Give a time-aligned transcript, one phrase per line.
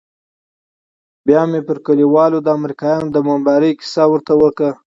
[1.27, 4.71] بيا مې پر کليوالو د امريکايانو د بمبارۍ کيسه ورته وکړه.